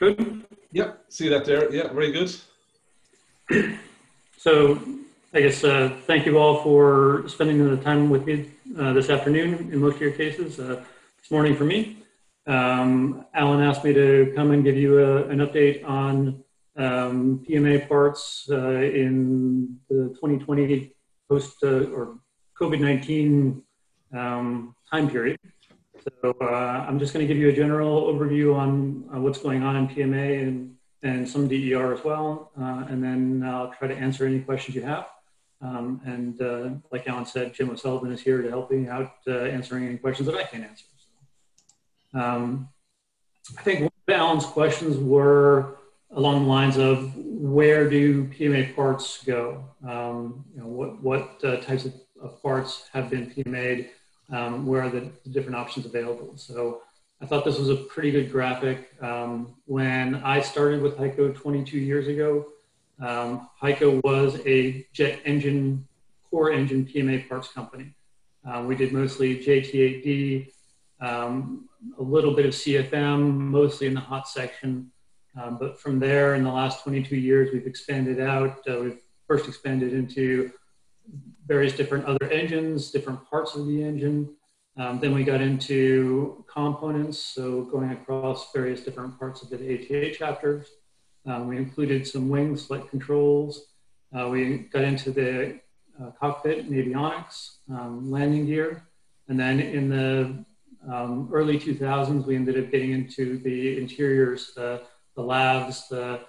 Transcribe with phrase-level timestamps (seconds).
[0.00, 0.44] Good.
[0.72, 1.70] Yeah, see that there.
[1.70, 2.34] Yeah, very good.
[4.38, 4.80] So
[5.34, 9.68] I guess uh, thank you all for spending the time with me uh, this afternoon
[9.70, 10.58] in most of your cases.
[10.58, 10.82] Uh,
[11.20, 11.98] this morning for me.
[12.46, 16.42] Um, Alan asked me to come and give you a, an update on
[16.76, 20.94] um, PMA parts uh, in the 2020
[21.28, 22.18] post uh, or
[22.58, 23.60] COVID-19
[24.16, 25.38] um, time period.
[26.02, 29.62] So uh, I'm just going to give you a general overview on uh, what's going
[29.62, 32.52] on in PMA and, and some DER as well.
[32.58, 35.06] Uh, and then I'll try to answer any questions you have.
[35.62, 39.40] Um, and uh, like Alan said, Jim O'Sullivan is here to help me out uh,
[39.40, 40.86] answering any questions that I can't answer.
[42.12, 42.68] So, um,
[43.58, 45.76] I think one of Alan's questions were
[46.12, 49.64] along the lines of where do PMA parts go?
[49.86, 53.90] Um, you know, what, what uh, types of, of, parts have been PMA'd?
[54.30, 56.36] Um, where are the, different options available.
[56.36, 56.82] So
[57.20, 58.90] I thought this was a pretty good graphic.
[59.02, 62.46] Um, when I started with HEICO 22 years ago,
[63.00, 65.86] um, HEICO was a jet engine,
[66.30, 67.94] core engine PMA parts company.
[68.46, 70.50] Uh, we did mostly JT8D,
[71.00, 74.90] um, a little bit of CFM, mostly in the hot section.
[75.40, 78.58] Um, but from there, in the last 22 years, we've expanded out.
[78.68, 80.50] Uh, we've first expanded into
[81.50, 84.36] various different other engines, different parts of the engine.
[84.76, 90.14] Um, then we got into components, so going across various different parts of the ATA
[90.14, 90.68] chapters.
[91.26, 93.66] Um, we included some wings, flight controls.
[94.16, 95.58] Uh, we got into the
[96.00, 98.84] uh, cockpit and avionics, um, landing gear.
[99.26, 100.44] And then in the
[100.88, 104.82] um, early 2000s, we ended up getting into the interiors, the,
[105.16, 106.20] the lavs, the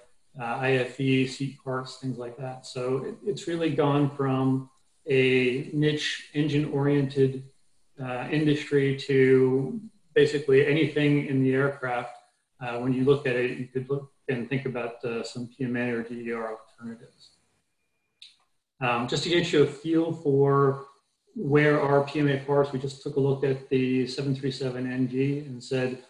[0.41, 2.65] uh, IFE, seat parts, things like that.
[2.65, 4.70] So it, it's really gone from
[5.07, 7.43] a niche engine oriented
[8.01, 9.79] uh, industry to
[10.13, 12.15] basically anything in the aircraft.
[12.59, 15.91] Uh, when you look at it, you could look and think about uh, some PMA
[15.91, 17.31] or DER alternatives.
[18.79, 20.85] Um, just to get you a feel for
[21.35, 26.03] where are PMA parts, we just took a look at the 737NG and said,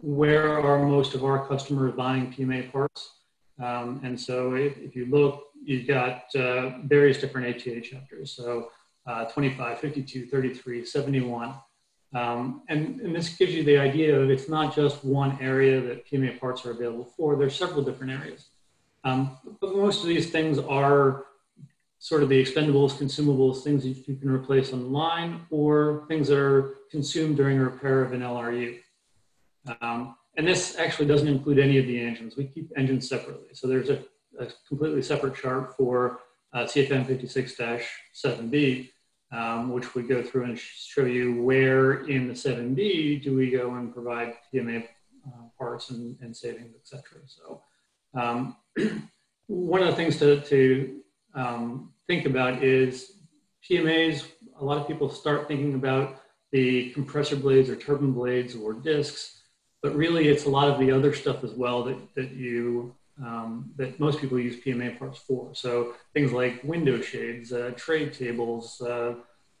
[0.00, 3.17] where are most of our customers buying PMA parts?
[3.58, 8.32] Um, and so if, if, you look, you've got uh, various different ATA chapters.
[8.32, 8.70] So
[9.06, 11.54] uh, 25, 52, 33, 71.
[12.14, 16.08] Um, and, and, this gives you the idea of it's not just one area that
[16.08, 17.36] PMA parts are available for.
[17.36, 18.46] There's several different areas.
[19.04, 21.26] Um, but most of these things are
[21.98, 26.76] sort of the expendables, consumables, things that you can replace online, or things that are
[26.90, 28.78] consumed during repair of an LRU.
[29.80, 32.36] Um, and this actually doesn't include any of the engines.
[32.36, 33.48] We keep engines separately.
[33.54, 34.04] So there's a,
[34.38, 36.20] a completely separate chart for
[36.54, 38.88] uh, CFM 56-7B,
[39.32, 43.74] um, which we go through and show you where in the 7B do we go
[43.74, 44.86] and provide PMA
[45.26, 47.20] uh, parts and, and savings, et cetera.
[47.26, 47.62] So
[48.14, 48.56] um,
[49.48, 51.00] one of the things to, to
[51.34, 53.14] um, think about is
[53.68, 54.24] PMAs,
[54.60, 56.20] a lot of people start thinking about
[56.52, 59.37] the compressor blades or turbine blades or discs
[59.82, 63.70] but really it's a lot of the other stuff as well that, that you um,
[63.76, 65.50] that most people use PMA parts for.
[65.52, 69.14] So things like window shades, uh, tray tables, uh,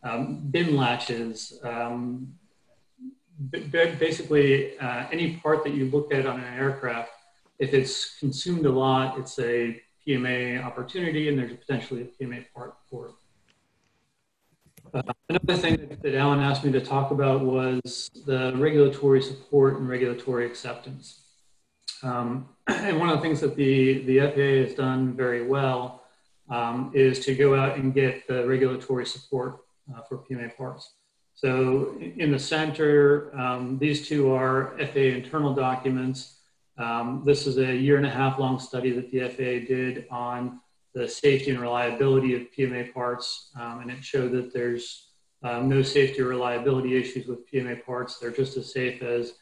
[0.04, 2.34] um, bin latches, um,
[3.50, 7.10] basically uh, any part that you look at on an aircraft,
[7.58, 12.74] if it's consumed a lot, it's a PMA opportunity and there's potentially a PMA part
[12.88, 13.12] for it.
[14.98, 19.78] Uh, another thing that, that, Alan asked me to talk about was the regulatory support
[19.78, 21.20] and regulatory acceptance.
[22.02, 26.02] Um, and one of the things that the, the FAA has done very well
[26.50, 29.58] um, is to go out and get the regulatory support
[29.94, 30.94] uh, for PMA parts.
[31.34, 36.38] So in the center, um, these two are FAA internal documents.
[36.76, 40.60] Um, this is a year and a half long study that the FAA did on
[40.98, 45.10] the safety and reliability of PMA parts, um, and it showed that there's
[45.44, 48.18] um, no safety or reliability issues with PMA parts.
[48.18, 49.34] They're just as safe as,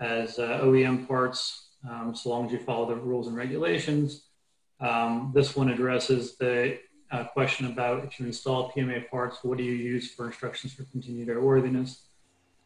[0.00, 4.28] as uh, OEM parts, um, so long as you follow the rules and regulations.
[4.80, 6.78] Um, this one addresses the
[7.10, 10.84] uh, question about if you install PMA parts, what do you use for instructions for
[10.84, 12.00] continued airworthiness?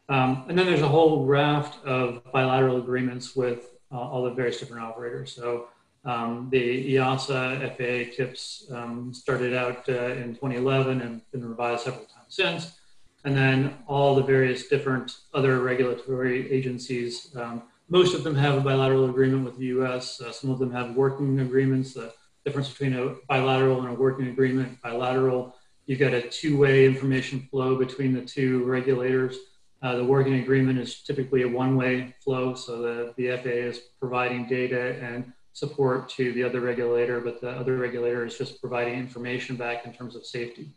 [0.07, 4.61] Um, and then there's a whole raft of bilateral agreements with uh, all the various
[4.61, 5.35] different operators.
[5.35, 5.67] So
[6.05, 12.05] um, the EASA FAA TIPs um, started out uh, in 2011 and been revised several
[12.05, 12.77] times since.
[13.25, 18.61] And then all the various different other regulatory agencies, um, most of them have a
[18.61, 20.21] bilateral agreement with the US.
[20.21, 21.93] Uh, some of them have working agreements.
[21.93, 22.13] The
[22.45, 25.55] difference between a bilateral and a working agreement, bilateral,
[25.87, 29.35] you've got a two-way information flow between the two regulators.
[29.81, 34.47] Uh, the working agreement is typically a one-way flow, so the, the FAA is providing
[34.47, 39.55] data and support to the other regulator, but the other regulator is just providing information
[39.55, 40.69] back in terms of safety.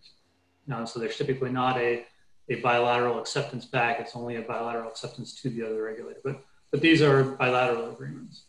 [0.73, 2.07] Uh, so there's typically not a,
[2.49, 6.21] a bilateral acceptance back, it's only a bilateral acceptance to the other regulator.
[6.25, 8.45] But, but these are bilateral agreements.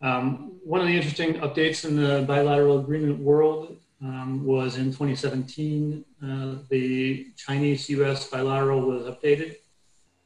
[0.00, 6.04] Um, one of the interesting updates in the bilateral agreement world um, was in 2017.
[6.22, 9.56] Uh, the Chinese US bilateral was updated.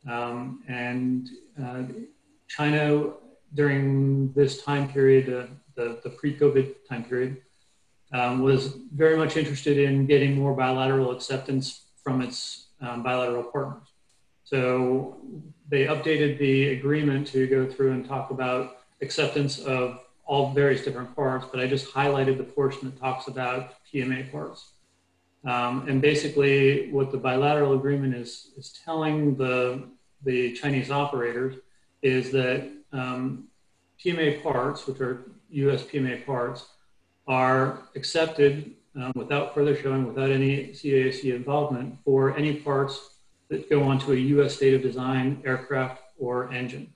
[0.07, 1.31] Um, and
[1.63, 1.85] uh,
[2.47, 3.15] China,
[3.55, 7.39] during this time period, uh, the, the pre COVID time period,
[8.13, 13.89] um, was very much interested in getting more bilateral acceptance from its um, bilateral partners.
[14.45, 15.19] So
[15.69, 21.15] they updated the agreement to go through and talk about acceptance of all various different
[21.15, 24.73] parts, but I just highlighted the portion that talks about PMA parts.
[25.45, 29.89] Um, and basically, what the bilateral agreement is, is telling the,
[30.25, 31.57] the Chinese operators
[32.03, 33.49] is that um,
[34.03, 36.67] PMA parts, which are US PMA parts,
[37.27, 43.11] are accepted um, without further showing, without any CAAC involvement for any parts
[43.49, 46.93] that go onto a US state of design aircraft or engine.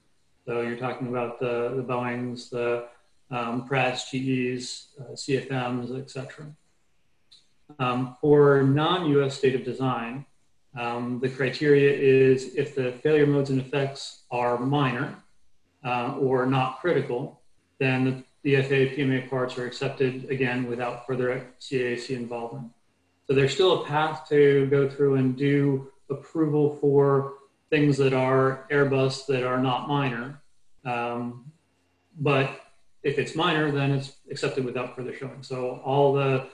[0.47, 2.89] So you're talking about the, the Boeings, the
[3.31, 6.47] um, Pratt's, GEs, uh, CFMs, etc.
[7.79, 10.27] Um, for non-US state of design,
[10.79, 15.22] um, the criteria is if the failure modes and effects are minor
[15.85, 17.41] uh, or not critical,
[17.79, 22.71] then the, the FAA PMA parts are accepted again without further CAAC involvement.
[23.27, 27.35] So there's still a path to go through and do approval for
[27.71, 30.43] things that are Airbus that are not minor.
[30.85, 31.53] Um,
[32.19, 32.61] but
[33.03, 35.43] if it's minor, then it's accepted without further showing.
[35.43, 36.49] So all the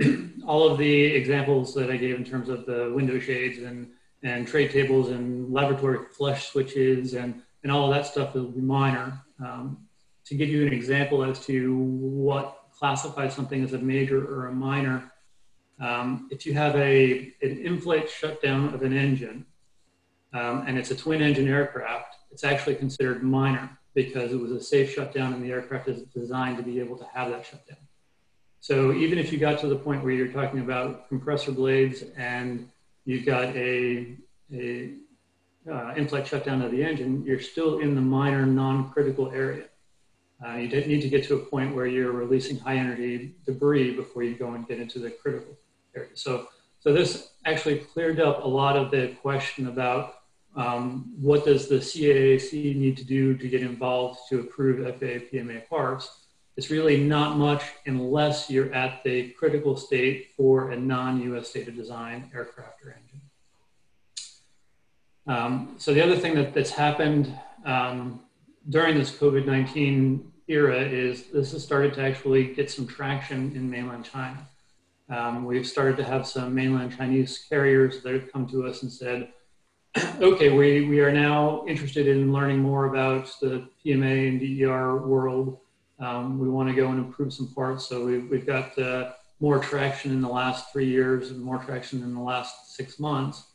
[0.46, 3.90] all of the examples that I gave in terms of the window shades and
[4.22, 8.60] and tray tables and lavatory flush switches and and all of that stuff will be
[8.60, 9.20] minor.
[9.44, 9.78] Um,
[10.24, 14.52] to give you an example as to what classifies something as a major or a
[14.52, 15.12] minor,
[15.80, 19.44] um, if you have a an in-flight shutdown of an engine
[20.32, 24.62] um, and it's a twin engine aircraft, it's actually considered minor because it was a
[24.62, 27.78] safe shutdown and the aircraft is designed to be able to have that shutdown.
[28.60, 32.70] So even if you got to the point where you're talking about compressor blades and
[33.04, 34.16] you've got a,
[34.52, 34.94] a
[35.70, 39.64] uh, in-flight shutdown of the engine, you're still in the minor non-critical area.
[40.44, 44.24] Uh, you need to get to a point where you're releasing high energy debris before
[44.24, 45.56] you go and get into the critical
[45.94, 46.10] area.
[46.14, 46.48] So,
[46.80, 50.16] so this actually cleared up a lot of the question about
[50.56, 55.68] um, what does the CAAC need to do to get involved to approve FAA PMA
[55.68, 56.10] parts?
[56.56, 61.76] It's really not much unless you're at the critical state for a non-US state of
[61.76, 63.01] design aircraft or engine.
[65.26, 67.32] Um, so the other thing that, that's happened
[67.64, 68.20] um,
[68.68, 74.04] during this COVID-19 era is this has started to actually get some traction in mainland
[74.04, 74.46] China.
[75.08, 78.90] Um, we've started to have some mainland Chinese carriers that have come to us and
[78.90, 79.28] said,
[80.20, 85.58] okay, we, we are now interested in learning more about the PMA and DER world.
[85.98, 87.86] Um, we want to go and improve some parts.
[87.88, 92.02] So we've, we've got uh, more traction in the last three years and more traction
[92.02, 93.51] in the last six months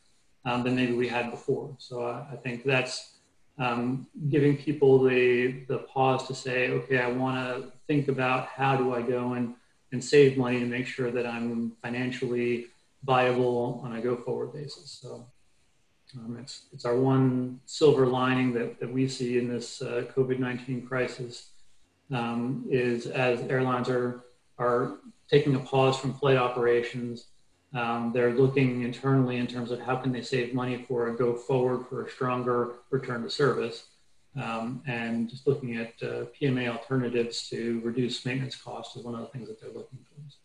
[0.48, 1.74] um, than maybe we had before.
[1.78, 3.16] So I, I think that's
[3.58, 8.74] um, giving people the, the pause to say, okay, I want to think about how
[8.76, 9.54] do I go and,
[9.92, 12.66] and save money to make sure that I'm financially
[13.04, 14.98] viable on a go forward basis.
[15.02, 15.26] So
[16.16, 20.88] um, it's, it's our one silver lining that, that we see in this uh, COVID-19
[20.88, 21.50] crisis
[22.10, 24.24] um, is as airlines are,
[24.58, 24.96] are
[25.28, 27.26] taking a pause from flight operations,
[27.74, 31.34] um, they're looking internally in terms of how can they save money for a go
[31.34, 33.86] forward for a stronger return to service.
[34.36, 39.20] Um, and just looking at uh, PMA alternatives to reduce maintenance costs is one of
[39.20, 40.36] the things that they're looking towards.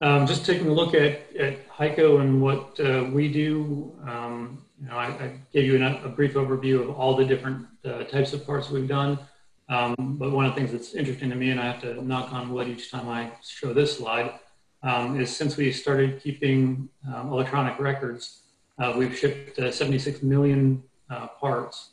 [0.00, 4.96] Um, just taking a look at, at and what uh, we do, um, you know,
[4.96, 8.46] I, I, gave you an, a brief overview of all the different uh, types of
[8.46, 9.18] parts we've done.
[9.68, 12.32] Um, but one of the things that's interesting to me, and I have to knock
[12.32, 14.32] on wood each time I show this slide,
[14.82, 18.42] um, is since we started keeping um, electronic records,
[18.78, 21.90] uh, we've shipped uh, 76 million uh, parts.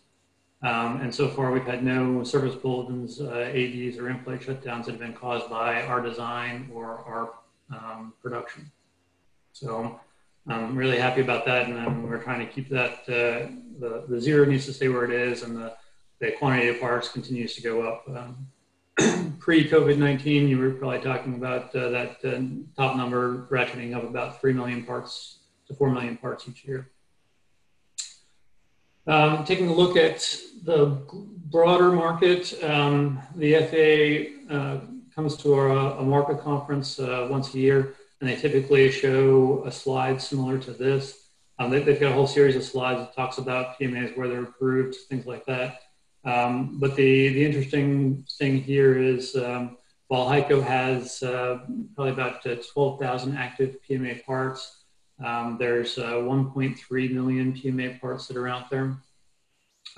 [0.62, 4.92] Um, and so far, we've had no service bulletins, uh, ADs, or in-flight shutdowns that
[4.92, 7.34] have been caused by our design or our
[7.72, 8.72] um, production.
[9.52, 10.00] So
[10.48, 11.68] I'm really happy about that.
[11.68, 15.12] And we're trying to keep that, uh, the, the zero needs to stay where it
[15.12, 15.74] is and the,
[16.20, 18.08] the quantity of parts continues to go up.
[19.16, 22.42] Um, Pre-COVID-19, you were probably talking about uh, that uh,
[22.76, 26.90] top number ratcheting up about 3 million parts to 4 million parts each year.
[29.06, 31.00] Um, taking a look at the
[31.52, 33.54] broader market, um, the
[34.50, 34.80] FAA uh,
[35.14, 39.72] comes to our, a market conference uh, once a year, and they typically show a
[39.72, 41.28] slide similar to this.
[41.60, 44.44] Um, they, have got a whole series of slides that talks about PMAs, where they're
[44.44, 45.82] approved, things like that.
[46.26, 49.78] Um, but the, the interesting thing here is um,
[50.08, 51.60] while HEICO has uh,
[51.96, 54.84] probably about uh, 12,000 active PMA parts,
[55.24, 58.98] um, there's uh, 1.3 million PMA parts that are out there.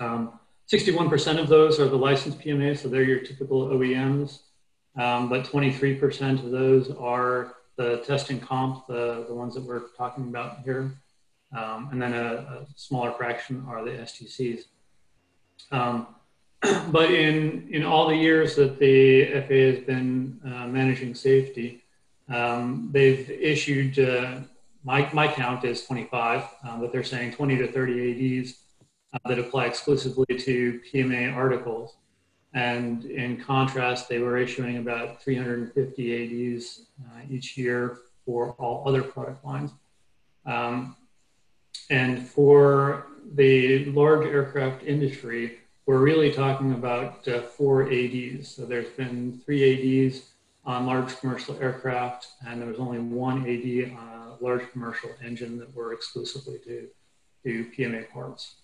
[1.28, 4.40] um, of those are the licensed PMAs, so they're your typical OEMs.
[4.96, 9.88] Um, but 23% of those are the test and comp, the, the ones that we're
[9.96, 10.92] talking about here.
[11.56, 14.64] Um, and then a, a, smaller fraction are the STCs.
[15.70, 16.08] Um,
[16.90, 21.84] but in, in all the years that the FAA has been uh, managing safety,
[22.28, 24.40] um, they've issued, uh,
[24.84, 28.54] my, my count is 25, uh, but they're saying 20 to 30 ADs
[29.12, 31.96] uh, that apply exclusively to PMA articles.
[32.54, 39.02] And in contrast, they were issuing about 350 ADs uh, each year for all other
[39.02, 39.70] product lines.
[40.44, 40.96] Um,
[41.90, 45.58] and for the large aircraft industry,
[45.88, 48.46] we're really talking about uh, four ADs.
[48.46, 50.20] So there's been three ADs
[50.66, 55.58] on large commercial aircraft, and there was only one AD on a large commercial engine
[55.58, 56.88] that were exclusively to,
[57.42, 58.56] to PMA parts.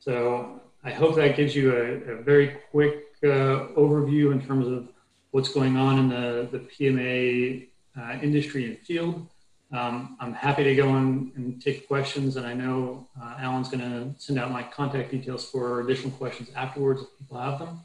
[0.00, 4.90] So I hope that gives you a, a very quick uh, overview in terms of
[5.30, 7.68] what's going on in the, the PMA
[7.98, 9.26] uh, industry and field.
[9.72, 13.80] Um, I'm happy to go on and take questions, and I know uh, Alan's going
[13.80, 17.80] to send out my contact details for additional questions afterwards if people have them.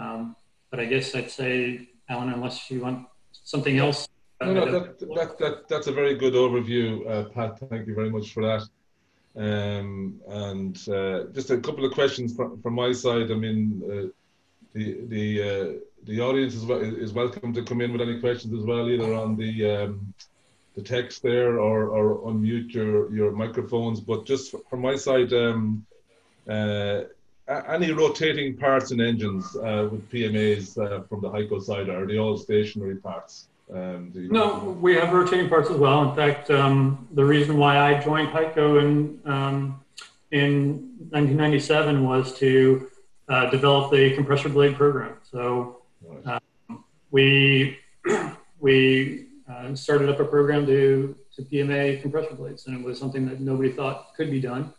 [0.00, 0.36] Um,
[0.70, 4.08] but I guess I'd say, Alan, unless you want something else.
[4.40, 7.58] No, no, that, that, that, that's a very good overview, uh, Pat.
[7.68, 8.62] Thank you very much for that.
[9.36, 13.30] Um, and uh, just a couple of questions from, from my side.
[13.30, 14.08] I mean, uh,
[14.72, 18.64] the the uh, the audience is, is welcome to come in with any questions as
[18.64, 20.14] well, either on the um,
[20.74, 24.00] the text there or, or unmute your, your microphones.
[24.00, 25.84] But just from my side, um,
[26.48, 27.02] uh,
[27.68, 32.18] any rotating parts and engines uh, with PMAs uh, from the HEICO side, are they
[32.18, 33.48] all stationary parts?
[33.72, 36.08] Um, no, we have rotating parts as well.
[36.08, 39.80] In fact, um, the reason why I joined HEICO in, um,
[40.30, 42.90] in 1997 was to
[43.28, 45.14] uh, develop the compressor blade program.
[45.30, 45.82] So
[46.26, 47.78] um, we,
[48.60, 53.26] we uh, started up a program to, to PMA compressor blades, and it was something
[53.28, 54.72] that nobody thought could be done.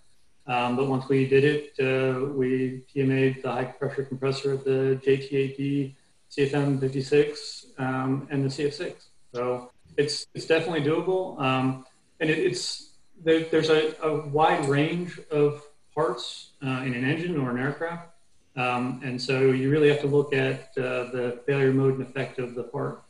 [0.46, 5.00] Um, but once we did it, uh, we PMA'd the high pressure compressor of the
[5.06, 5.96] JT8D,
[6.32, 8.96] CFM 56, um, and the CF6.
[9.34, 11.40] So it's, it's definitely doable.
[11.40, 11.86] Um,
[12.20, 12.92] and it, it's,
[13.24, 15.64] there, there's a, a, wide range of
[15.96, 18.10] parts uh, in an engine or an aircraft.
[18.56, 22.40] Um, and so you really have to look at uh, the failure mode and effect
[22.40, 23.04] of the part.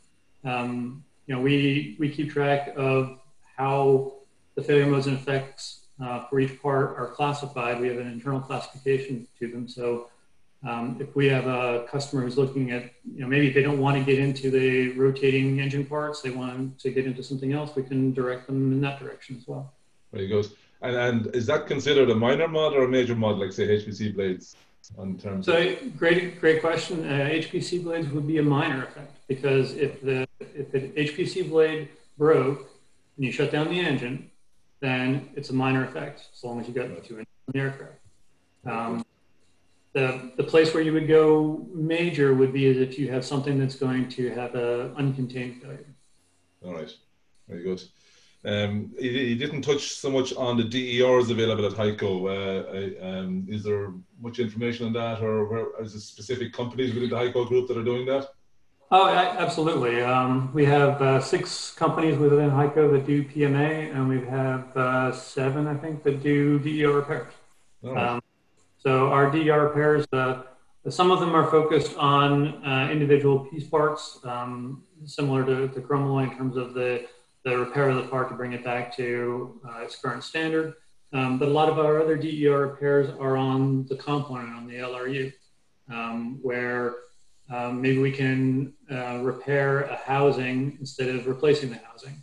[0.44, 3.18] Um, you know, we, we keep track of
[3.56, 4.12] how
[4.54, 7.80] the failure modes and effects uh, for each part are classified.
[7.80, 9.68] We have an internal classification to them.
[9.68, 10.08] So
[10.66, 13.96] um, if we have a customer who's looking at, you know, maybe they don't want
[13.96, 17.82] to get into the rotating engine parts, they want to get into something else, we
[17.82, 19.72] can direct them in that direction as well.
[20.12, 20.48] There you go.
[20.82, 24.14] And, and is that considered a minor mod or a major mod, like say HPC
[24.14, 24.56] blades?
[24.98, 27.06] On terms so great, great question.
[27.06, 31.88] Uh, HPC blades would be a minor effect because if the if the HPC blade
[32.18, 32.70] broke
[33.16, 34.30] and you shut down the engine,
[34.80, 37.92] then it's a minor effect as long as you got two in the aircraft.
[38.66, 39.04] Um,
[39.92, 43.76] the, the place where you would go major would be if you have something that's
[43.76, 45.86] going to have a uncontained failure.
[46.64, 46.92] All right,
[47.48, 47.82] very good.
[48.44, 52.26] Um, you, you, didn't touch so much on the DERs available at HEICO.
[52.28, 57.08] Uh, um, is there much information on that, or where, is there specific companies within
[57.08, 58.33] the HEICO group that are doing that?
[58.96, 60.02] Oh, absolutely.
[60.02, 65.10] Um, we have uh, six companies within HEICO that do PMA, and we have uh,
[65.10, 67.32] seven, I think, that do DER repairs.
[67.82, 67.96] Oh.
[67.96, 68.22] Um,
[68.78, 70.42] so our DER repairs, uh,
[70.88, 76.30] some of them are focused on uh, individual piece parts, um, similar to, to Chromalloy
[76.30, 77.04] in terms of the,
[77.44, 80.72] the repair of the part to bring it back to uh, its current standard.
[81.12, 84.74] Um, but a lot of our other DER repairs are on the component, on the
[84.74, 85.32] LRU,
[85.90, 86.94] um, where
[87.50, 92.22] um, maybe we can uh, repair a housing instead of replacing the housing,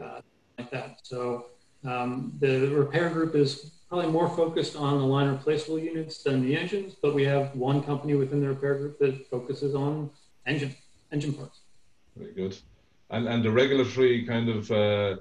[0.00, 0.20] uh,
[0.58, 0.98] like that.
[1.02, 1.46] So
[1.84, 6.56] um, the repair group is probably more focused on the line replaceable units than the
[6.56, 10.10] engines, but we have one company within the repair group that focuses on
[10.46, 10.74] engine
[11.12, 11.60] engine parts.
[12.16, 12.56] Very good.
[13.10, 15.16] And and the regulatory kind of uh,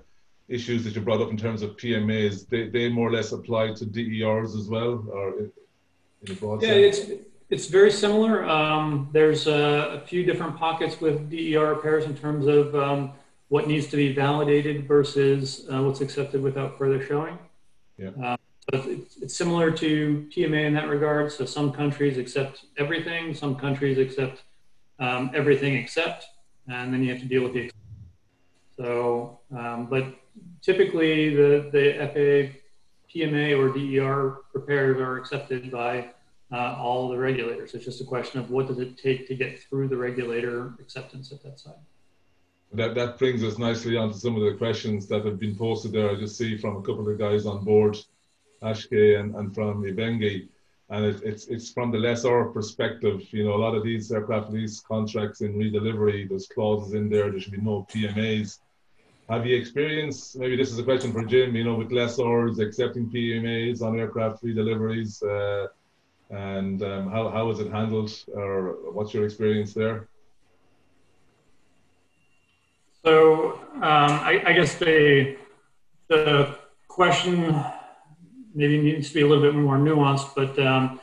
[0.48, 3.74] issues that you brought up in terms of PMAs, they, they more or less apply
[3.74, 7.12] to DERs as well, or in a broad yeah, sense?
[7.54, 8.44] It's very similar.
[8.50, 13.12] Um, there's a, a, few different pockets with DER repairs in terms of um,
[13.50, 17.38] what needs to be validated versus uh, what's accepted without further showing.
[18.00, 18.10] Yeah.
[18.22, 18.38] Uh,
[18.74, 21.32] it's, it's, similar to PMA in that regard.
[21.32, 24.42] So some countries accept everything, some countries accept
[24.98, 26.26] um, everything except,
[26.68, 27.72] and then you have to deal with the.
[28.78, 30.06] So, um, but
[30.64, 32.58] typically the, the FAA
[33.14, 36.10] PMA or DER repairs are accepted by
[36.54, 37.74] uh, all the regulators.
[37.74, 41.32] It's just a question of what does it take to get through the regulator acceptance
[41.32, 41.74] at that side.
[42.74, 46.10] That, that brings us nicely onto some of the questions that have been posted there.
[46.10, 47.98] I just see from a couple of guys on board,
[48.62, 50.48] Ashke and, and from Ibengi.
[50.90, 53.22] And it, it's, it's from the lessor perspective.
[53.32, 57.32] You know, a lot of these aircraft lease contracts in redelivery, there's clauses in there,
[57.32, 58.60] there should be no PMAs.
[59.30, 63.10] Have you experienced, maybe this is a question for Jim, you know, with lessors accepting
[63.10, 65.24] PMAs on aircraft redeliveries?
[65.24, 65.68] Uh,
[66.30, 70.08] and um, how, how is it handled or what's your experience there?
[73.04, 75.36] So um, I, I, guess the,
[76.08, 76.56] the
[76.88, 77.62] question
[78.56, 81.02] maybe needs to be a little bit more nuanced, but um,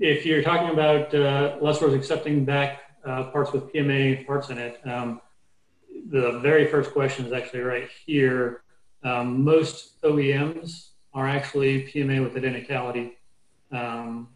[0.00, 4.80] if you're talking about uh, lessors accepting back uh, parts with PMA parts in it,
[4.86, 5.20] um,
[6.10, 8.62] the very first question is actually right here.
[9.02, 13.12] Um, most OEMs are actually PMA with identicality
[13.72, 14.28] um,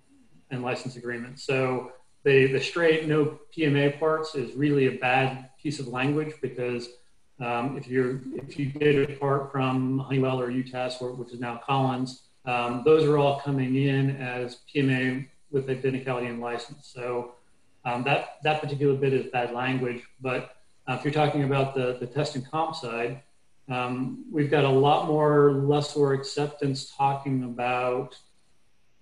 [0.51, 1.39] and license agreement.
[1.39, 1.93] So
[2.25, 6.89] the, the straight no PMA parts is really a bad piece of language because
[7.39, 11.41] um, if you're if you get a part from Honeywell or UTAS, or, which is
[11.41, 16.91] now Collins, um, those are all coming in as PMA with identicality and license.
[16.93, 17.35] So
[17.85, 20.03] um, that that particular bit is bad language.
[20.21, 20.57] But
[20.89, 23.23] uh, if you're talking about the the test and comp side,
[23.69, 28.17] um, we've got a lot more lessor acceptance talking about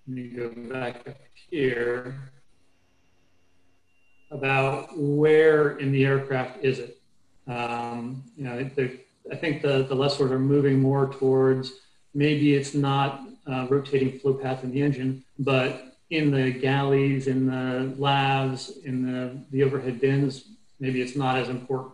[0.07, 1.17] let me go back up
[1.49, 2.15] here
[4.29, 6.97] about where in the aircraft is it.
[7.47, 11.73] Um, you know, I think the, the lessors are moving more towards
[12.13, 17.47] maybe it's not uh, rotating flow path in the engine, but in the galleys, in
[17.47, 20.49] the lavs, in the, the overhead bins,
[20.79, 21.93] maybe it's not as important.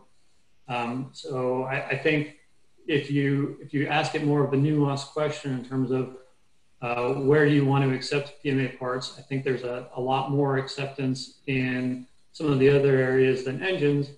[0.68, 2.38] Um, so I, I, think
[2.88, 6.18] if you if you ask it more of a nuanced question in terms of
[6.82, 9.16] uh, where you want to accept PMA parts?
[9.18, 13.62] I think there's a, a lot more acceptance in some of the other areas than
[13.62, 14.10] engines.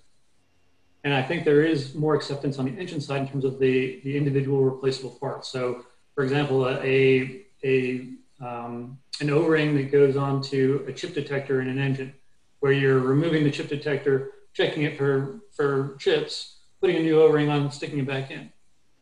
[1.04, 4.00] And I think there is more acceptance on the engine side in terms of the,
[4.04, 5.50] the individual replaceable parts.
[5.50, 8.08] So, for example, a, a,
[8.40, 12.14] um, an O-ring that goes onto a chip detector in an engine,
[12.62, 17.50] where you're removing the chip detector, checking it for, for chips, putting a new O-ring
[17.50, 18.52] on, sticking it back in.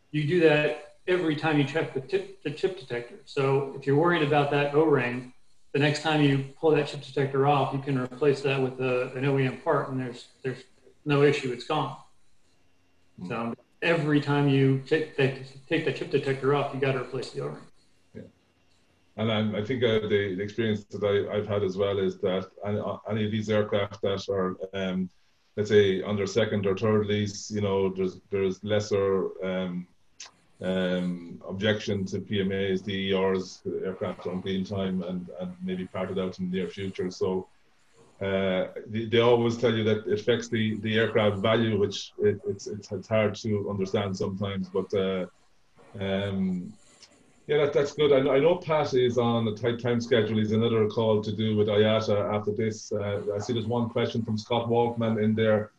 [0.10, 3.16] You do that every time you check the, tip, the chip detector.
[3.26, 5.34] So if you're worried about that O-ring,
[5.74, 9.12] the next time you pull that chip detector off, you can replace that with a,
[9.14, 10.64] an OEM part, and there's there's
[11.06, 11.96] no issue; it's gone.
[13.20, 13.30] Mm-hmm.
[13.30, 17.32] So every time you take, take, take the chip detector off, you got to replace
[17.32, 17.58] the O-ring.
[18.14, 18.22] Yeah,
[19.16, 22.20] and I, I think uh, the, the, experience that I, have had as well is
[22.20, 25.10] that any, any, of these aircraft that are um,
[25.56, 29.88] let's say under second or third lease, you know, there's there's lesser um,
[30.62, 36.52] um, objection to PMAs, DERs, aircraft on green time, and, and maybe parted out in
[36.52, 37.10] the near future.
[37.10, 37.48] So
[38.22, 42.40] uh, they, they, always tell you that it affects the, the aircraft value, which it,
[42.48, 44.70] it's, it's, it's hard to understand sometimes.
[44.70, 45.26] But uh,
[46.00, 46.72] um,
[47.48, 48.14] yeah, that, that's good.
[48.14, 50.38] I know, I know Pat is on a tight time schedule.
[50.38, 52.92] He's another call to do with IATA after this.
[52.92, 55.72] Uh, I see there's one question from Scott Walkman in there,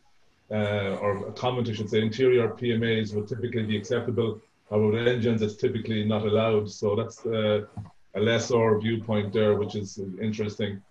[0.51, 2.01] uh, or a comment, I should say.
[2.01, 4.41] Interior PMAs would typically be acceptable
[4.73, 6.69] about engines, it's typically not allowed.
[6.69, 7.65] So that's uh,
[8.15, 10.81] a lessor viewpoint there, which is interesting.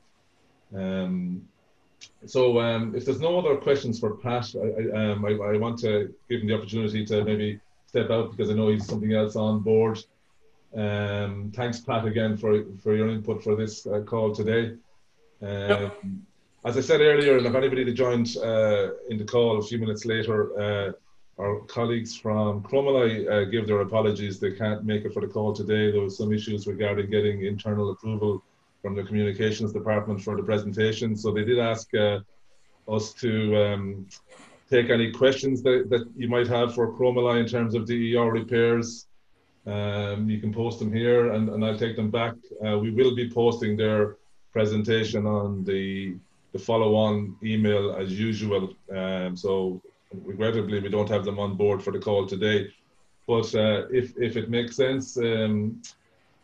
[0.74, 1.42] Um,
[2.26, 4.58] so um, if there's no other questions for Pat, I,
[4.98, 8.50] I, um, I, I, want to give him the opportunity to maybe step out because
[8.50, 9.98] I know he's something else on board.
[10.74, 14.76] Um, thanks, Pat, again for, for your input for this uh, call today.
[15.42, 15.80] Yep.
[16.02, 16.26] Um,
[16.64, 19.78] as I said earlier, and if anybody that joined uh, in the call a few
[19.78, 20.92] minutes later, uh,
[21.38, 24.38] our colleagues from Chromalloy uh, give their apologies.
[24.38, 25.90] They can't make it for the call today.
[25.90, 28.42] There was some issues regarding getting internal approval
[28.82, 31.16] from the communications department for the presentation.
[31.16, 32.20] So they did ask uh,
[32.88, 34.06] us to um,
[34.68, 39.06] take any questions that, that you might have for Chromalloy in terms of DER repairs.
[39.66, 42.34] Um, you can post them here and, and I'll take them back.
[42.66, 44.16] Uh, we will be posting their
[44.52, 46.16] presentation on the,
[46.52, 48.74] the follow-on email as usual.
[48.94, 49.80] Um, so
[50.24, 52.72] regrettably, we don't have them on board for the call today.
[53.26, 55.80] but uh, if if it makes sense, um,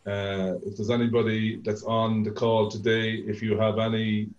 [0.05, 4.29] uh, if there's anybody that's on the call today, if you have any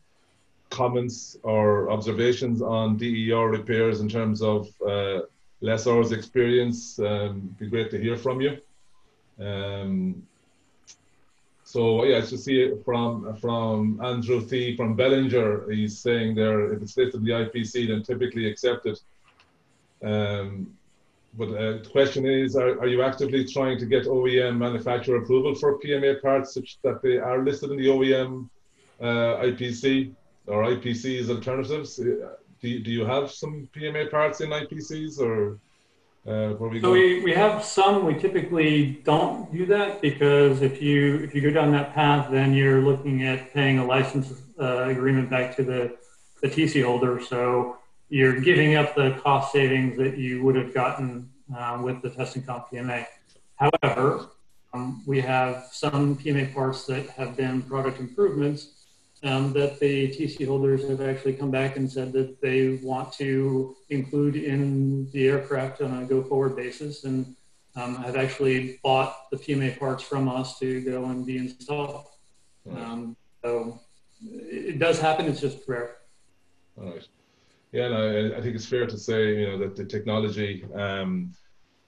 [0.71, 5.21] comments or observations on DER repairs in terms of uh,
[5.61, 8.57] lessor's experience, um, be great to hear from you.
[9.39, 10.23] Um,
[11.65, 16.83] so yeah, to see it from from Andrew Thie from Bellinger, he's saying there if
[16.83, 18.99] it's listed in the IPC, then typically accepted.
[20.03, 20.75] Um,
[21.35, 25.55] but uh, the question is, are, are you actively trying to get OEM manufacturer approval
[25.55, 28.49] for PMA parts such that they are listed in the OEM
[29.01, 30.13] uh, IPC
[30.47, 32.01] or IPCs alternatives?
[32.01, 35.59] Uh, do you, do you have some PMA parts in IPCs or
[36.27, 38.05] uh, where we so we, we have some.
[38.05, 42.53] We typically don't do that because if you if you go down that path, then
[42.53, 45.97] you're looking at paying a license uh, agreement back to the
[46.43, 47.23] the TC holder.
[47.23, 47.79] So
[48.11, 52.37] you're giving up the cost savings that you would have gotten uh, with the test
[52.37, 53.07] and comp PMA.
[53.55, 54.27] However,
[54.75, 58.81] um, we have some PMA parts that have been product improvements
[59.23, 63.77] um, that the TC holders have actually come back and said that they want to
[63.91, 67.37] include in the aircraft on a go forward basis and
[67.77, 72.07] um, have actually bought the PMA parts from us to go and be installed.
[72.75, 73.81] Um, so
[74.23, 75.99] it does happen, it's just rare.
[76.77, 77.07] Right.
[77.73, 81.33] Yeah, no, I think it's fair to say, you know, that the technology um,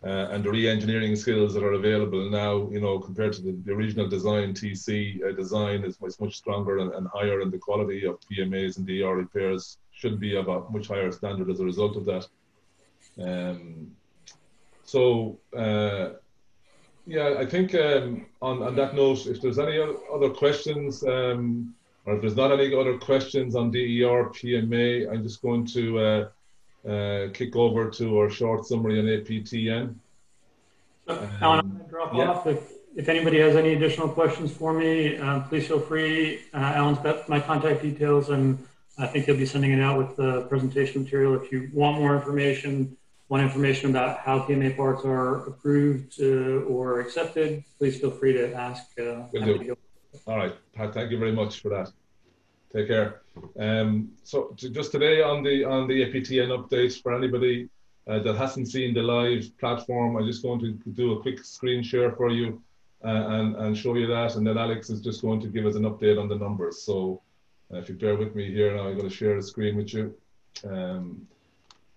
[0.04, 3.72] uh, and the re-engineering skills that are available now, you know, compared to the, the
[3.72, 8.06] original design, TC uh, design is, is much stronger and, and, higher, and the quality
[8.06, 11.96] of PMAs and DR repairs should be of a much higher standard as a result
[11.96, 12.26] of that.
[13.20, 13.90] Um,
[14.84, 16.10] so, uh,
[17.06, 19.78] yeah, I think um, on, on that note, if there's any
[20.12, 25.40] other questions, um, or if there's not any other questions on DER PMA, I'm just
[25.40, 26.28] going to uh,
[26.88, 29.94] uh, kick over to our short summary on APTN.
[31.06, 32.30] So, Alan, um, drop yeah.
[32.30, 32.46] off.
[32.46, 36.40] If, if anybody has any additional questions for me, uh, please feel free.
[36.52, 38.58] Uh, Alan's got my contact details, and
[38.98, 41.34] I think he'll be sending it out with the presentation material.
[41.40, 42.96] If you want more information,
[43.28, 48.52] want information about how PMA parts are approved uh, or accepted, please feel free to
[48.52, 48.84] ask.
[48.98, 49.22] Uh,
[50.26, 51.90] All right, Pat, thank you very much for that.
[52.72, 53.22] Take care.
[53.58, 57.68] Um, so just today on the on the APTN updates for anybody
[58.06, 61.82] uh, that hasn't seen the live platform, I'm just going to do a quick screen
[61.82, 62.62] share for you
[63.04, 65.76] uh, and and show you that, and then Alex is just going to give us
[65.76, 66.82] an update on the numbers.
[66.82, 67.20] So
[67.72, 69.92] uh, if you bear with me here, now I'm going to share the screen with
[69.92, 70.14] you,
[70.64, 71.26] um,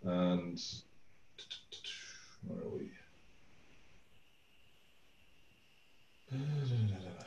[0.04, 0.62] and
[2.48, 2.92] where are we?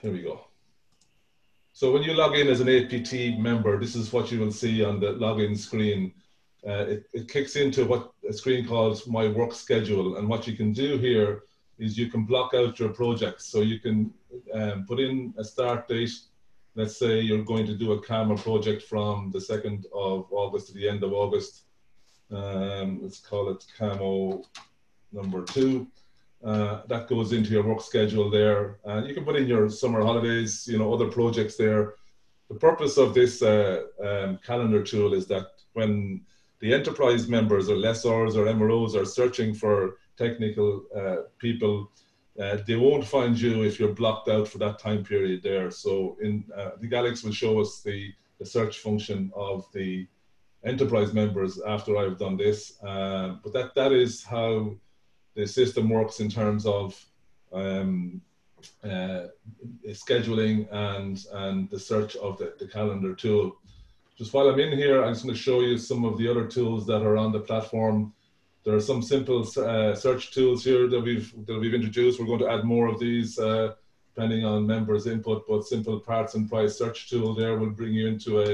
[0.02, 0.47] Here we go.
[1.78, 4.84] So when you log in as an APT member, this is what you will see
[4.84, 6.12] on the login screen.
[6.66, 10.16] Uh, it, it kicks into what a screen calls My Work Schedule.
[10.16, 11.44] And what you can do here
[11.78, 13.46] is you can block out your projects.
[13.46, 14.12] So you can
[14.52, 16.10] um, put in a start date.
[16.74, 20.72] Let's say you're going to do a CAMO project from the 2nd of August to
[20.72, 21.62] the end of August.
[22.32, 24.42] Um, let's call it CAMO
[25.12, 25.86] number two.
[26.44, 28.78] Uh, that goes into your work schedule there.
[28.84, 31.94] And you can put in your summer holidays, you know, other projects there.
[32.48, 36.22] The purpose of this uh, um, calendar tool is that when
[36.60, 41.90] the enterprise members or lessors or MROs are searching for technical uh, people,
[42.40, 45.72] uh, they won't find you if you're blocked out for that time period there.
[45.72, 50.06] So in uh, the Alex will show us the, the search function of the
[50.64, 52.78] enterprise members after I've done this.
[52.80, 54.76] But that, that is how
[55.38, 57.00] the system works in terms of
[57.52, 58.20] um,
[58.82, 59.26] uh,
[59.86, 63.56] scheduling and and the search of the, the calendar tool.
[64.16, 66.44] Just while I'm in here, I'm just going to show you some of the other
[66.44, 68.12] tools that are on the platform.
[68.64, 72.18] There are some simple uh, search tools here that we've that we've introduced.
[72.18, 73.74] We're going to add more of these uh,
[74.12, 75.46] depending on members' input.
[75.48, 78.50] But simple parts and price search tool there will bring you into a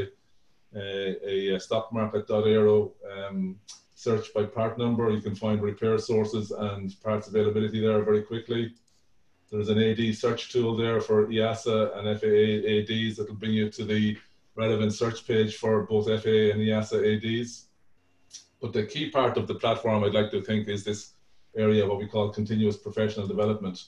[0.77, 3.57] a, a stockmarket.aero um,
[4.05, 5.11] search by part number.
[5.11, 8.75] You can find repair sources and parts availability there very quickly.
[9.51, 13.71] There's an AD search tool there for EASA and FAA ADs that will bring you
[13.71, 14.17] to the
[14.57, 17.67] relevant search page for both FAA and EASA ADs.
[18.61, 21.13] But the key part of the platform, I'd like to think, is this
[21.57, 23.79] area, what we call continuous professional development.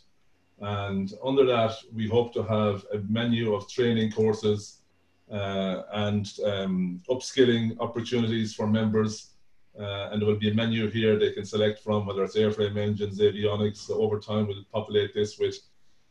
[0.60, 4.82] And under that, we hope to have a menu of training courses
[5.30, 9.35] uh, and um, upskilling opportunities for members
[9.78, 12.76] uh, and there will be a menu here they can select from, whether it's airframe
[12.76, 13.78] engines, avionics.
[13.78, 15.58] So over time, we'll populate this with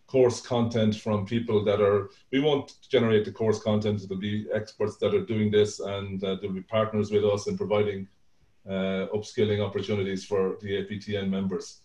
[0.07, 4.97] course content from people that are, we won't generate the course content, it'll be experts
[4.97, 8.07] that are doing this and uh, there'll be partners with us in providing
[8.69, 11.81] uh, upskilling opportunities for the APTN members.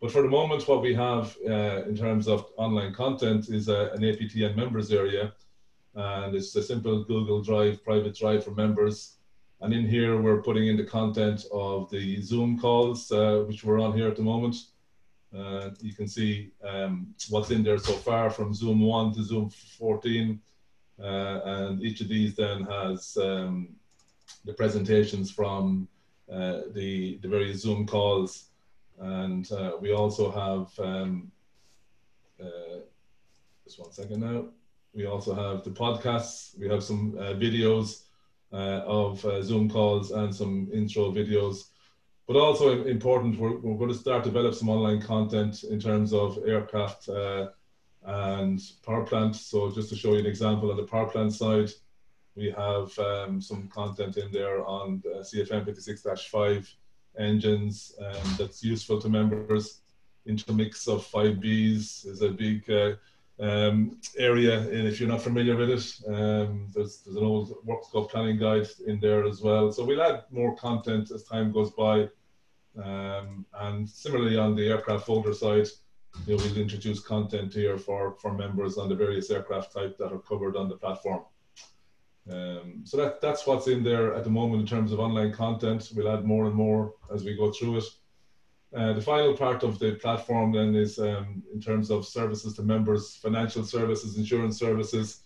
[0.00, 3.90] But for the moment, what we have uh, in terms of online content is a,
[3.94, 5.32] an APTN members area.
[5.94, 9.16] And it's a simple Google Drive, private drive for members.
[9.64, 13.80] And in here, we're putting in the content of the Zoom calls, uh, which we're
[13.80, 14.56] on here at the moment.
[15.34, 19.48] Uh, you can see um, what's in there so far from Zoom 1 to Zoom
[19.48, 20.38] 14.
[21.02, 21.04] Uh,
[21.44, 23.70] and each of these then has um,
[24.44, 25.88] the presentations from
[26.30, 28.50] uh, the, the various Zoom calls
[29.00, 31.32] and uh, we also have, um,
[32.38, 32.80] uh,
[33.64, 34.44] just one second now,
[34.94, 38.03] we also have the podcasts, we have some videos
[38.56, 41.70] of uh, Zoom calls and some intro videos.
[42.26, 46.38] But also important, we're, we're going to start develop some online content in terms of
[46.46, 47.48] aircraft uh,
[48.04, 49.36] and power plant.
[49.36, 51.70] So just to show you an example on the power plant side,
[52.34, 56.74] we have um, some content in there on the CFM 56-5
[57.18, 59.80] engines um, that's useful to members.
[60.26, 62.92] Intermix of 5Bs is a big uh,
[63.40, 67.84] um, area, and if you're not familiar with it, um, there's, there's, an old work
[67.84, 69.72] scope planning guide in there as well.
[69.72, 72.08] So we'll add more content as time goes by.
[72.82, 75.66] Um, and similarly on the aircraft folder side,
[76.26, 80.12] you know, we'll introduce content here for, for members on the various aircraft type that
[80.12, 81.24] are covered on the platform.
[82.30, 85.90] Um, so that, that's what's in there at the moment in terms of online content.
[85.94, 87.84] We'll add more and more as we go through it.
[88.74, 92.62] Uh, the final part of the platform then is um, in terms of services to
[92.62, 95.20] members, financial services, insurance services.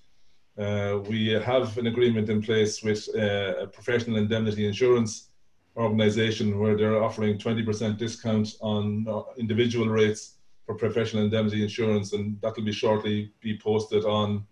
[0.59, 5.29] Uh, we have an agreement in place with uh, a professional indemnity insurance
[5.77, 10.35] organization where they're offering 20% discount on uh, individual rates
[10.67, 14.45] for professional indemnity insurance, and that will be shortly be posted on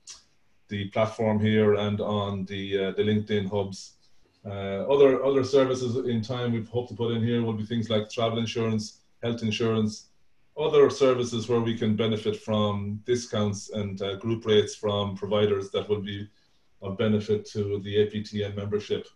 [0.68, 3.95] the platform here and on the uh, the LinkedIn hubs.
[4.46, 7.90] Uh, other other services in time we hope to put in here will be things
[7.90, 10.10] like travel insurance, health insurance,
[10.56, 15.88] other services where we can benefit from discounts and uh, group rates from providers that
[15.88, 16.28] will be
[16.80, 19.08] of benefit to the APTN membership.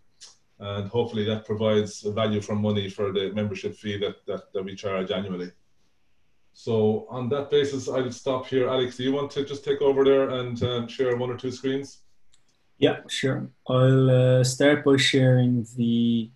[0.59, 4.75] And hopefully that provides value for money for the membership fee that, that, that we
[4.75, 5.51] charge annually.
[6.53, 8.67] So on that basis, I'll stop here.
[8.67, 11.51] Alex, do you want to just take over there and um, share one or two
[11.51, 11.99] screens?
[12.81, 13.47] Yeah, sure.
[13.69, 16.31] I'll uh, start by sharing the.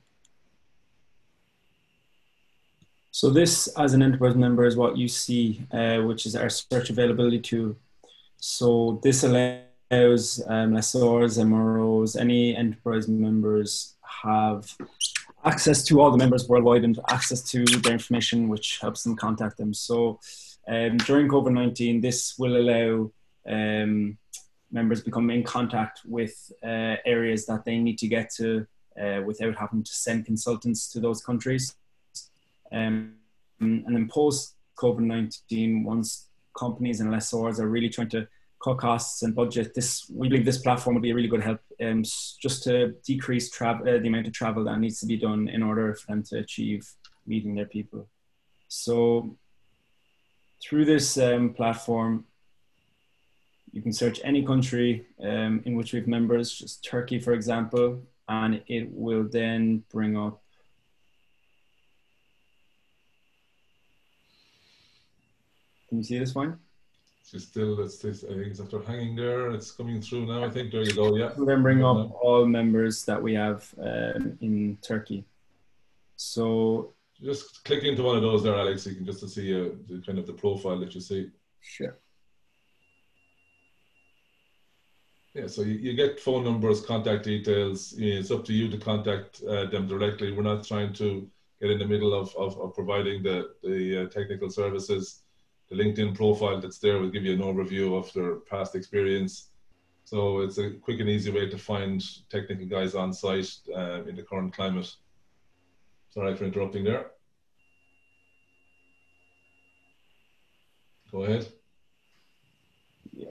[3.10, 6.92] So this, as an enterprise member, is what you see, uh, which is our search
[6.92, 7.78] availability tool.
[8.38, 14.72] So this allows um, lessors, MROs, any enterprise members have
[15.46, 19.58] access to all the members worldwide and access to their information, which helps them contact
[19.58, 19.74] them.
[19.74, 20.20] So
[20.68, 23.12] um, during COVID 19, this will allow
[23.48, 24.20] um,
[24.76, 28.68] members become in contact with uh, areas that they need to get to
[29.02, 31.76] uh, without having to send consultants to those countries.
[32.72, 33.16] Um,
[33.60, 38.28] and then post COVID 19, once companies and lessors are really trying to
[38.64, 41.62] cut costs and budget, this we believe this platform will be a really good help
[41.82, 42.04] um,
[42.42, 45.64] just to decrease travel, uh, the amount of travel that needs to be done in
[45.64, 46.86] order for them to achieve
[47.26, 48.08] meeting their people.
[48.68, 49.38] So
[50.62, 52.26] through this um, platform,
[53.76, 58.02] you can search any country um, in which we have members, just Turkey, for example,
[58.30, 60.42] and it will then bring up
[65.90, 66.60] Can you see this one?
[67.30, 69.52] She's still, it's, it's, I think it's after hanging there.
[69.52, 70.44] It's coming through now.
[70.44, 71.16] I think there you go.
[71.16, 71.32] Yeah.
[71.38, 75.24] We'll then bring up all members that we have um, in Turkey.
[76.18, 78.86] So just click into one of those there, Alex.
[78.88, 81.30] You can just to see uh, the kind of the profile that you see.
[81.62, 81.98] Sure.
[85.36, 87.94] Yeah, so you, you get phone numbers, contact details.
[87.98, 90.32] It's up to you to contact uh, them directly.
[90.32, 91.30] We're not trying to
[91.62, 95.24] get in the middle of, of, of providing the, the uh, technical services
[95.70, 99.50] the LinkedIn profile that's there will give you an overview of their past experience.
[100.04, 104.16] So it's a quick and easy way to find technical guys on site uh, in
[104.16, 104.94] the current climate.
[106.12, 107.08] Sorry for interrupting there.
[111.12, 111.48] Go ahead.
[113.12, 113.30] Yeah.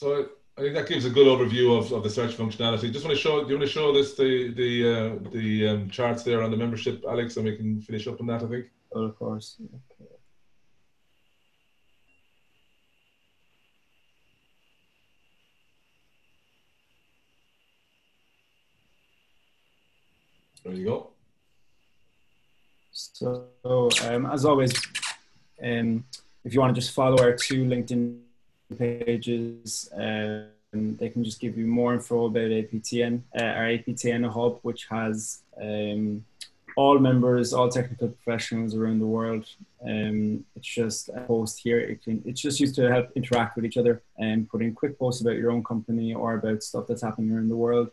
[0.00, 2.90] So I think that gives a good overview of, of the search functionality.
[2.90, 5.90] Just want to show, do you want to show this the the uh, the um,
[5.90, 8.42] charts there on the membership, Alex, and we can finish up on that.
[8.42, 8.70] I think.
[8.94, 9.56] Oh, of course.
[9.60, 10.10] Okay.
[20.64, 21.10] There you go.
[22.92, 23.48] So,
[24.04, 24.72] um, as always,
[25.62, 26.04] um,
[26.42, 28.29] if you want to just follow our two LinkedIn
[28.76, 29.90] pages.
[29.94, 34.86] Um, they can just give you more info about APTN, uh, our APTN hub, which
[34.88, 36.24] has um,
[36.76, 39.46] all members, all technical professionals around the world.
[39.84, 41.80] Um, it's just a post here.
[41.80, 44.98] It can, it's just used to help interact with each other and put in quick
[44.98, 47.90] posts about your own company or about stuff that's happening around the world.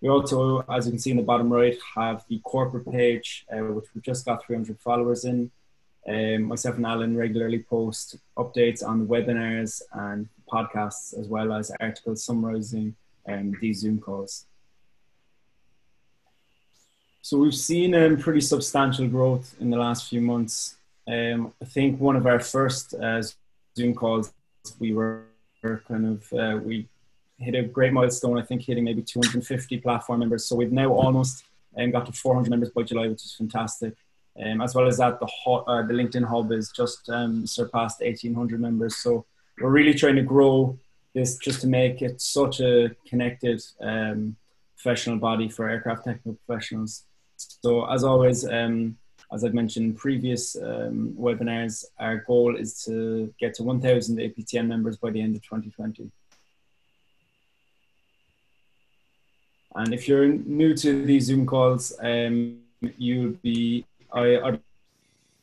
[0.00, 3.58] We also, as you can see in the bottom right, have the corporate page, uh,
[3.60, 5.50] which we've just got 300 followers in.
[6.06, 12.22] Um, myself and Alan regularly post updates on webinars and podcasts, as well as articles
[12.22, 12.94] summarizing
[13.26, 14.46] um, these Zoom calls.
[17.22, 20.76] So we've seen um, pretty substantial growth in the last few months.
[21.08, 23.22] Um, I think one of our first uh,
[23.74, 24.32] Zoom calls,
[24.78, 25.24] we were
[25.88, 26.86] kind of uh, we
[27.38, 28.38] hit a great milestone.
[28.38, 30.44] I think hitting maybe 250 platform members.
[30.44, 31.44] So we've now almost
[31.78, 33.94] um, got to 400 members by July, which is fantastic.
[34.42, 38.60] Um, as well as that, the uh, the LinkedIn Hub is just um, surpassed 1,800
[38.60, 38.96] members.
[38.96, 39.24] So
[39.60, 40.76] we're really trying to grow
[41.14, 44.36] this just to make it such a connected um,
[44.76, 47.04] professional body for aircraft technical professionals.
[47.36, 48.96] So as always, um,
[49.32, 54.66] as I've mentioned in previous um, webinars, our goal is to get to 1,000 APTN
[54.66, 56.10] members by the end of 2020.
[59.76, 62.58] And if you're new to these Zoom calls, um,
[62.96, 64.60] you'll be, I, I'd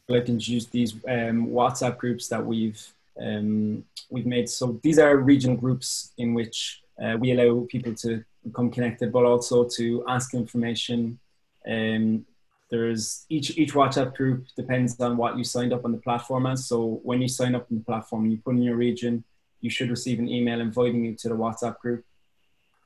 [0.07, 2.81] like to introduce these um, WhatsApp groups that we've
[3.21, 4.49] um, we've made.
[4.49, 9.25] So these are regional groups in which uh, we allow people to become connected, but
[9.25, 11.19] also to ask information
[11.67, 12.25] um,
[12.69, 16.65] there's each each WhatsApp group depends on what you signed up on the platform as.
[16.65, 19.25] So when you sign up on the platform, and you put in your region,
[19.59, 22.05] you should receive an email inviting you to the WhatsApp group.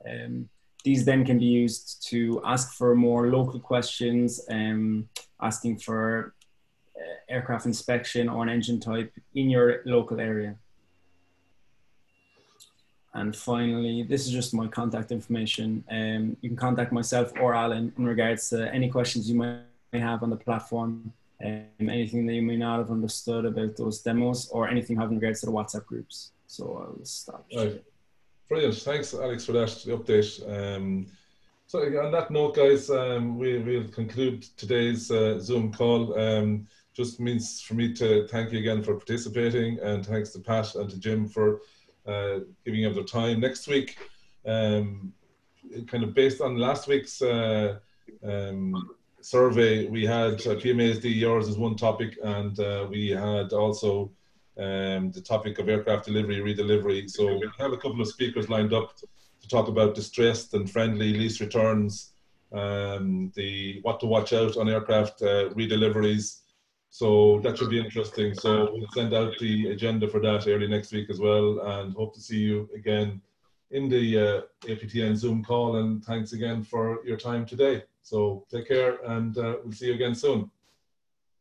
[0.04, 0.48] Um,
[0.86, 5.08] these then can be used to ask for more local questions, um,
[5.42, 6.32] asking for
[6.96, 10.54] uh, aircraft inspection or an engine type in your local area.
[13.14, 15.82] And finally, this is just my contact information.
[15.90, 20.22] Um, you can contact myself or Alan in regards to any questions you might have
[20.22, 21.12] on the platform,
[21.44, 25.40] um, anything that you may not have understood about those demos, or anything having regards
[25.40, 26.30] to the WhatsApp groups.
[26.46, 27.44] So I'll stop.
[27.56, 27.82] Right.
[28.48, 28.76] Brilliant.
[28.76, 30.40] Thanks, Alex, for that update.
[30.48, 31.06] Um,
[31.66, 36.16] so on that note, guys, um, we, will conclude today's uh, Zoom call.
[36.16, 40.76] Um, just means for me to thank you again for participating, and thanks to Pat
[40.76, 41.60] and to Jim for
[42.06, 43.40] uh, giving up their time.
[43.40, 43.98] Next week,
[44.46, 45.12] um,
[45.88, 47.78] kind of based on last week's uh,
[48.22, 54.12] um, survey, we had uh, PMAs, DERs is one topic, and uh, we had also
[54.58, 57.08] um, the topic of aircraft delivery, redelivery.
[57.10, 61.12] So we have a couple of speakers lined up to talk about distressed and friendly
[61.12, 62.12] lease returns,
[62.52, 66.40] um, the what to watch out on aircraft uh, redeliveries,
[66.90, 68.34] so that should be interesting.
[68.34, 72.14] So we'll send out the agenda for that early next week as well, and hope
[72.14, 73.20] to see you again
[73.70, 75.76] in the uh, APTN Zoom call.
[75.76, 77.82] And thanks again for your time today.
[78.02, 80.50] So take care, and uh, we'll see you again soon.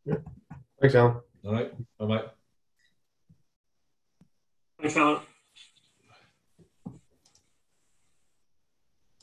[0.06, 0.16] Yeah.
[0.82, 1.22] Thanks, Alan.
[1.46, 1.72] All right.
[1.98, 2.26] Bye bye.
[4.86, 5.35] Thanks, Alan.